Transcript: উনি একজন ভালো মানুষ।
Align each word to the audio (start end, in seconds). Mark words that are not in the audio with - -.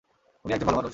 উনি 0.45 0.51
একজন 0.53 0.67
ভালো 0.67 0.77
মানুষ। 0.77 0.89